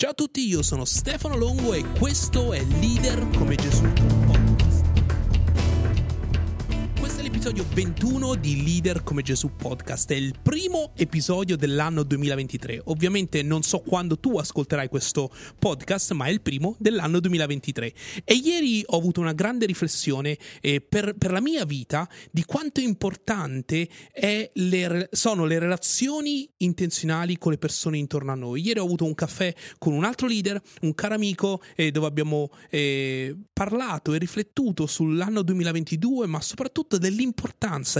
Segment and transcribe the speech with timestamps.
[0.00, 3.82] Ciao a tutti, io sono Stefano Longo e questo è Leader come Gesù
[7.48, 12.82] L'episodio 21 di Leader come Gesù Podcast, è il primo episodio dell'anno 2023.
[12.84, 17.94] Ovviamente non so quando tu ascolterai questo podcast, ma è il primo dell'anno 2023.
[18.24, 22.80] E ieri ho avuto una grande riflessione eh, per, per, la mia vita di quanto
[22.80, 23.88] importante
[24.52, 28.60] le, sono le relazioni intenzionali con le persone intorno a noi.
[28.60, 32.50] Ieri ho avuto un caffè con un altro leader, un caro amico, eh, dove abbiamo
[32.68, 37.36] eh, parlato e riflettuto sull'anno 2022, ma soprattutto dell'importanza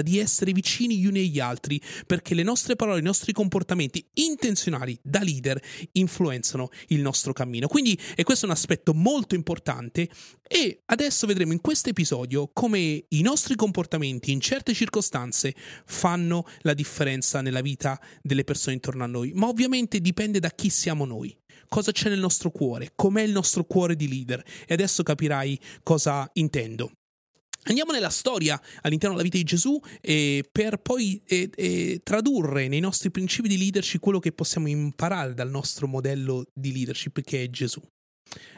[0.02, 4.98] di essere vicini gli uni agli altri, perché le nostre parole, i nostri comportamenti intenzionali
[5.02, 5.60] da leader
[5.92, 7.68] influenzano il nostro cammino.
[7.68, 10.08] Quindi e questo è un aspetto molto importante
[10.46, 16.74] e adesso vedremo in questo episodio come i nostri comportamenti in certe circostanze fanno la
[16.74, 21.36] differenza nella vita delle persone intorno a noi, ma ovviamente dipende da chi siamo noi
[21.68, 26.28] cosa c'è nel nostro cuore, com'è il nostro cuore di leader e adesso capirai cosa
[26.34, 26.97] intendo.
[27.68, 32.80] Andiamo nella storia all'interno della vita di Gesù eh, per poi eh, eh, tradurre nei
[32.80, 37.50] nostri principi di leadership quello che possiamo imparare dal nostro modello di leadership che è
[37.50, 37.82] Gesù.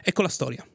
[0.01, 0.65] Ecco la storia.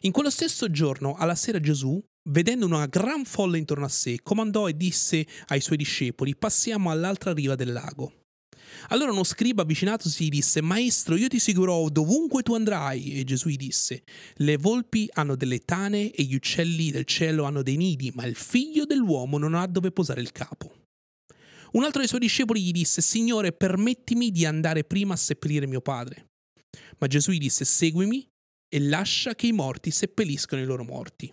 [0.00, 4.68] In quello stesso giorno, alla sera Gesù, vedendo una gran folla intorno a sé, comandò
[4.68, 8.25] e disse ai suoi discepoli, passiamo all'altra riva del lago.
[8.88, 13.14] Allora uno scriba avvicinatosi gli disse, Maestro, io ti seguirò dovunque tu andrai.
[13.14, 14.04] E Gesù gli disse,
[14.36, 18.36] le volpi hanno delle tane e gli uccelli del cielo hanno dei nidi, ma il
[18.36, 20.84] figlio dell'uomo non ha dove posare il capo.
[21.72, 25.80] Un altro dei suoi discepoli gli disse, Signore, permettimi di andare prima a seppellire mio
[25.80, 26.28] padre.
[26.98, 28.26] Ma Gesù gli disse, seguimi
[28.68, 31.32] e lascia che i morti seppelliscono i loro morti.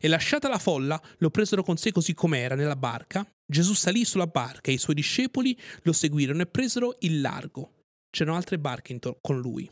[0.00, 3.26] E lasciata la folla, lo presero con sé così com'era nella barca.
[3.50, 7.72] Gesù salì sulla barca e i suoi discepoli lo seguirono e presero il largo.
[8.08, 9.68] C'erano altre barche intor- con lui.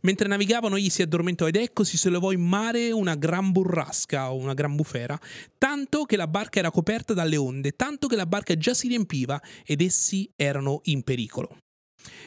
[0.00, 4.36] Mentre navigavano egli si addormentò ed ecco si sollevò in mare una gran burrasca o
[4.36, 5.20] una gran bufera,
[5.58, 9.38] tanto che la barca era coperta dalle onde, tanto che la barca già si riempiva
[9.66, 11.58] ed essi erano in pericolo.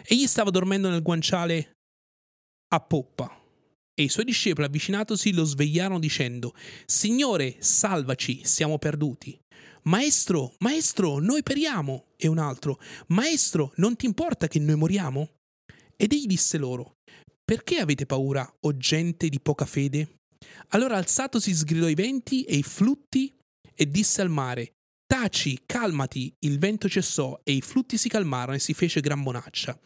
[0.04, 1.72] Egli stava dormendo nel guanciale
[2.68, 3.42] a poppa
[3.96, 6.54] e i suoi discepoli avvicinatosi lo svegliarono dicendo,
[6.86, 9.40] Signore, salvaci, siamo perduti.
[9.88, 12.06] Maestro, maestro, noi periamo.
[12.18, 15.29] E un altro, Maestro, non ti importa che noi moriamo?
[15.96, 16.96] Ed egli disse loro,
[17.44, 20.16] Perché avete paura, o gente di poca fede?
[20.69, 23.31] Allora alzatosi sgridò i venti e i flutti
[23.75, 24.73] e disse al mare,
[25.06, 29.79] Taci, calmati, il vento cessò e i flutti si calmarono e si fece gran bonaccia.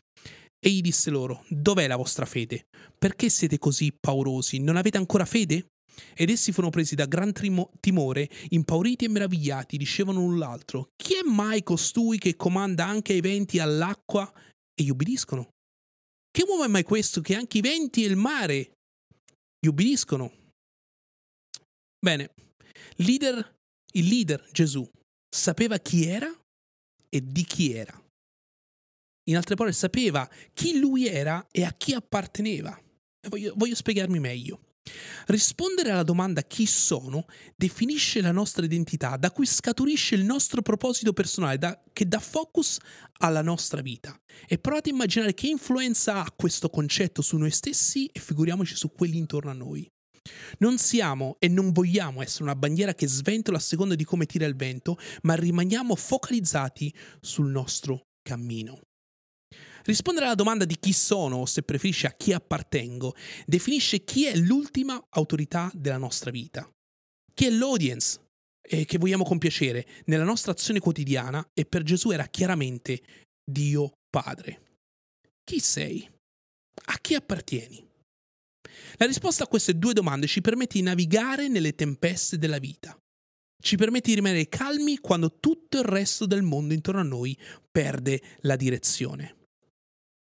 [0.62, 2.68] Egli disse loro, dov'è la vostra fede?
[2.98, 4.60] Perché siete così paurosi?
[4.60, 5.68] Non avete ancora fede?
[6.14, 11.16] Ed essi furono presi da gran trimo- timore, impauriti e meravigliati, dicevano l'un l'altro, chi
[11.16, 14.32] è mai costui che comanda anche ai venti all'acqua
[14.74, 15.50] e gli ubbidiscono?
[16.32, 18.72] Che uomo è mai questo che anche i venti e il mare
[19.60, 20.32] gli ubbidiscono?
[22.00, 22.34] Bene,
[22.98, 23.56] leader,
[23.94, 24.90] il leader Gesù
[25.30, 26.32] sapeva chi era
[27.10, 28.02] e di chi era.
[29.30, 32.80] In altre parole, sapeva chi lui era e a chi apparteneva.
[33.28, 34.69] Voglio, voglio spiegarmi meglio.
[35.28, 41.14] Rispondere alla domanda chi sono definisce la nostra identità, da cui scaturisce il nostro proposito
[41.14, 42.78] personale, da, che dà focus
[43.20, 44.20] alla nostra vita.
[44.48, 48.92] E provate a immaginare che influenza ha questo concetto su noi stessi e figuriamoci su
[48.92, 49.90] quelli intorno a noi.
[50.60, 54.46] Non siamo e non vogliamo essere una bandiera che sventola a seconda di come tira
[54.46, 58.89] il vento, ma rimaniamo focalizzati sul nostro cammino.
[59.84, 64.36] Rispondere alla domanda di chi sono, o se preferisce a chi appartengo, definisce chi è
[64.36, 66.70] l'ultima autorità della nostra vita.
[67.34, 68.20] Chi è l'audience
[68.62, 73.02] eh, che vogliamo compiacere nella nostra azione quotidiana e per Gesù era chiaramente
[73.44, 74.62] Dio Padre.
[75.44, 76.08] Chi sei?
[76.86, 77.88] A chi appartieni?
[78.98, 82.98] La risposta a queste due domande ci permette di navigare nelle tempeste della vita.
[83.62, 87.38] Ci permette di rimanere calmi quando tutto il resto del mondo intorno a noi
[87.72, 89.39] perde la direzione.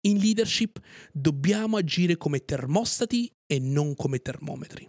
[0.07, 0.81] In leadership
[1.13, 4.89] dobbiamo agire come termostati e non come termometri.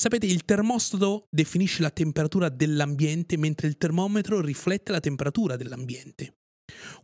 [0.00, 6.34] Sapete, il termostato definisce la temperatura dell'ambiente mentre il termometro riflette la temperatura dell'ambiente.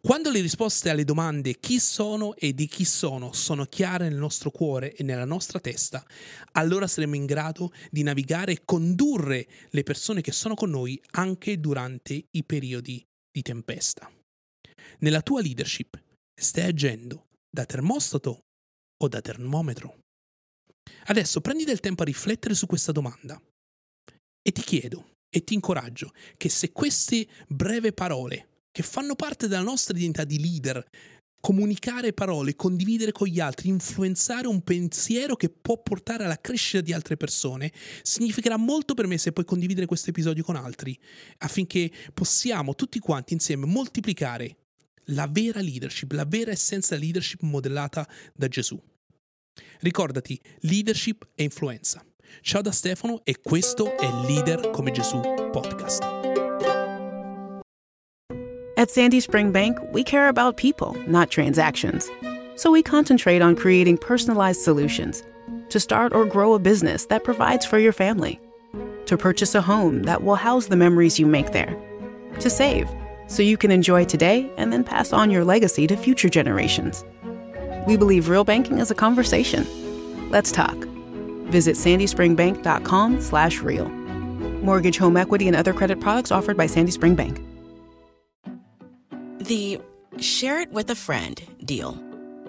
[0.00, 4.50] Quando le risposte alle domande chi sono e di chi sono sono chiare nel nostro
[4.50, 6.05] cuore e nella nostra testa,
[6.53, 11.59] allora saremo in grado di navigare e condurre le persone che sono con noi anche
[11.59, 14.09] durante i periodi di tempesta.
[14.99, 16.00] Nella tua leadership
[16.35, 18.41] stai agendo da termostato
[18.97, 19.99] o da termometro?
[21.07, 23.41] Adesso prendi del tempo a riflettere su questa domanda
[24.43, 29.63] e ti chiedo e ti incoraggio che se queste breve parole che fanno parte della
[29.63, 30.87] nostra identità di leader
[31.45, 36.95] comunicare parole, condividere con gli altri, influenzare un pensiero che può portare alla crescita di
[36.95, 37.71] altre persone,
[38.01, 40.99] significherà molto per me se puoi condividere questo episodio con altri,
[41.41, 44.57] affinché possiamo tutti quanti insieme moltiplicare
[45.06, 48.81] la vera leadership, la vera essenza leadership modellata da Gesù.
[49.81, 52.05] Ricordati, leadership e influenza.
[52.41, 55.21] Ciao da Stefano e questo è Leader come Gesù
[55.53, 56.03] podcast.
[58.77, 62.11] At Sandy Spring Bank, we care about people, not transactions.
[62.57, 65.23] So we concentrate on creating personalized solutions
[65.69, 68.41] to start or grow a business that provides for your family,
[69.07, 71.77] to purchase a home that will house the memories you make there,
[72.41, 72.89] to save
[73.26, 77.05] so you can enjoy today and then pass on your legacy to future generations.
[77.87, 79.67] We believe real banking is a conversation.
[80.31, 80.76] Let's talk.
[81.47, 83.88] Visit sandyspringbank.com slash real.
[83.88, 87.41] Mortgage, home equity, and other credit products offered by Sandy Spring Bank.
[89.38, 89.81] The
[90.19, 92.03] share it with a friend deal.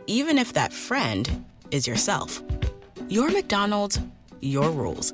[0.07, 2.41] Even if that friend is yourself.
[3.09, 3.99] Your McDonald's,
[4.41, 5.13] your rules.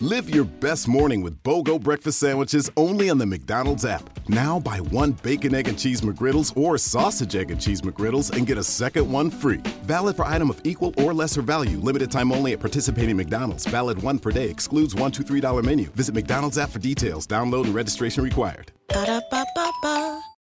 [0.00, 4.11] Live your best morning with BOGO breakfast sandwiches only on the McDonald's app.
[4.28, 8.46] Now buy one bacon, egg, and cheese McGriddles or sausage, egg, and cheese McGriddles and
[8.46, 9.58] get a second one free.
[9.84, 11.78] Valid for item of equal or lesser value.
[11.78, 13.66] Limited time only at participating McDonald's.
[13.66, 14.48] Valid one per day.
[14.48, 15.86] Excludes one, two, three dollar menu.
[15.90, 17.26] Visit McDonald's app for details.
[17.26, 18.72] Download and registration required.
[18.88, 19.41] Ba-da-ba